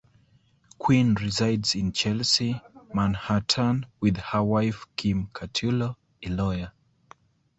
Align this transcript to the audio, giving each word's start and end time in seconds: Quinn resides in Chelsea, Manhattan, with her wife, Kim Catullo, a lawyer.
Quinn 0.79 1.13
resides 1.13 1.75
in 1.75 1.91
Chelsea, 1.91 2.59
Manhattan, 2.91 3.85
with 3.99 4.17
her 4.17 4.41
wife, 4.41 4.87
Kim 4.95 5.27
Catullo, 5.27 5.95
a 6.25 6.27
lawyer. 6.27 6.71